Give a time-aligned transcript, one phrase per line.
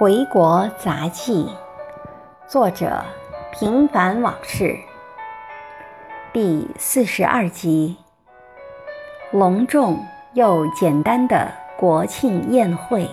[0.00, 1.46] 回国杂记，
[2.48, 3.04] 作者
[3.52, 4.74] 平凡往事，
[6.32, 7.98] 第四十二集，
[9.30, 10.02] 隆重
[10.32, 13.06] 又简单的国庆宴会。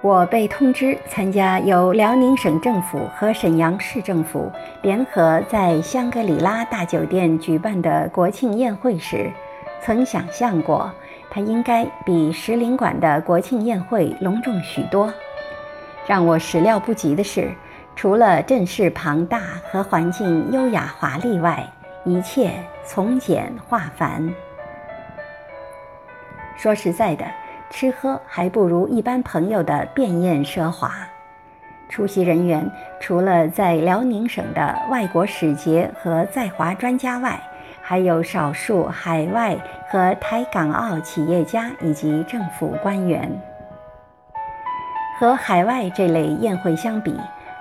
[0.00, 9.30] 我被通知参加由辽宁省政府和沈阳市政府联合在香格里拉大酒店举办的国庆宴会时，
[9.82, 10.90] 曾想象过
[11.34, 15.12] 它应该比石林馆的国庆宴会隆重许多。
[16.06, 17.50] 让我始料不及的是，
[17.96, 21.68] 除了阵势庞大和环境优雅华丽外，
[22.04, 22.52] 一切
[22.84, 24.32] 从简化繁。
[26.56, 27.24] 说实在的。
[27.70, 30.94] 吃喝还不如一般朋友的便宴奢华。
[31.88, 37.40] 出席人员除了在辽宁省的外国使节和在华专家外，
[37.86, 39.54] 还有少数海外
[39.90, 43.30] 和台港澳企业家以及政府官员。
[45.18, 47.14] 和海外这类宴会相比，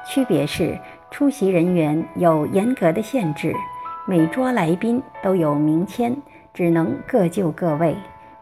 [0.05, 0.79] 区别是
[1.11, 3.53] 出席人员有严格的限制，
[4.07, 6.15] 每桌来宾都有名签，
[6.53, 7.93] 只能各就各位。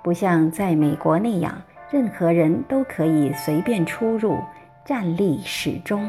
[0.04, 4.38] 不像在美国那样，任何人都可以随便出入，
[4.86, 6.08] 站立始终。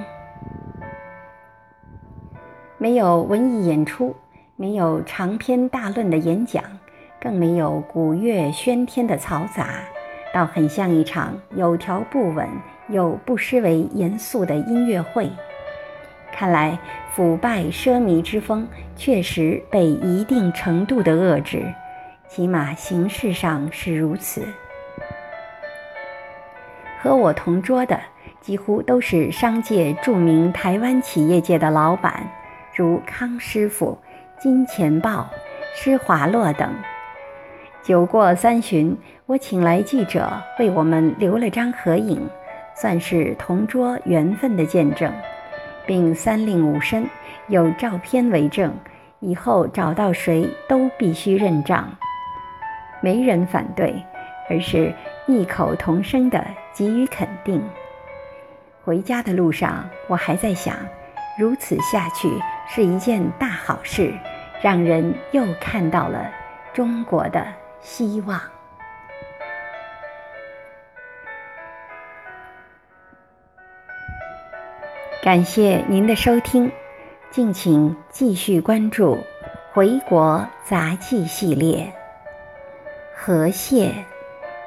[2.77, 4.15] 没有文艺演出，
[4.57, 6.63] 没有长篇大论的演讲，
[7.21, 9.69] 更没有鼓乐喧天的嘈杂，
[10.33, 12.47] 倒很像一场有条不紊
[12.89, 15.31] 又不失为严肃的音乐会。
[16.31, 16.79] 看来，
[17.13, 21.63] 腐败奢靡之风确实被一定程度的遏制。
[22.29, 24.47] 起码形式上是如此。
[27.01, 28.01] 和我同桌的
[28.41, 32.31] 几乎都是商界著名台湾企业界的老板，
[32.75, 33.99] 如康师傅、
[34.43, 35.31] 金钱豹、
[35.73, 36.69] 施华洛等。
[37.81, 42.29] 酒过三巡，我请来记者为我们留了张合影，
[42.75, 45.13] 算是同桌缘分的见证，
[45.87, 47.07] 并三令五申，
[47.47, 48.75] 有照片为证，
[49.21, 51.89] 以后找到谁都必须认账。
[53.01, 53.95] 没人反对，
[54.51, 54.93] 而是
[55.29, 57.63] 异口同声地给予肯定。
[58.83, 60.75] 回家的路上，我还在想，
[61.39, 62.29] 如此下去
[62.69, 64.13] 是一件大好事，
[64.63, 66.31] 让人又看到了
[66.73, 67.45] 中国的
[67.81, 68.41] 希望。
[75.21, 76.71] 感谢您的收听，
[77.31, 79.17] 敬请继续关注
[79.73, 81.93] 《回国杂记》系列。
[83.15, 83.93] 河蟹，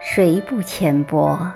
[0.01, 1.51] 谁不浅薄？